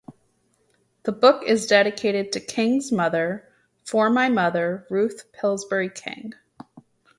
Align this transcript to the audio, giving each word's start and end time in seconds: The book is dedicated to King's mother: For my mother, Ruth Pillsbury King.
The 1.03 1.11
book 1.11 1.43
is 1.43 1.67
dedicated 1.67 2.31
to 2.31 2.39
King's 2.39 2.91
mother: 2.91 3.47
For 3.83 4.09
my 4.09 4.29
mother, 4.29 4.87
Ruth 4.89 5.31
Pillsbury 5.31 5.91
King. 5.91 6.33